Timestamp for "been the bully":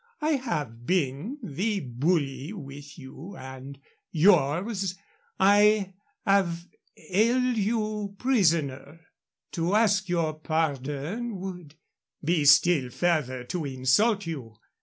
0.87-2.53